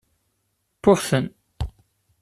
[0.81, 1.25] Wwiɣ-ten.